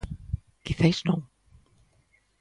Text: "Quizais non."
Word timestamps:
"Quizais 0.65 0.99
non." 1.07 1.19